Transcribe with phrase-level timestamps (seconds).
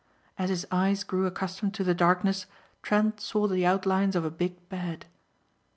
[0.35, 2.47] As his eyes grew accustomed to the darkness
[2.81, 5.05] Trent saw the outlines of a big bed.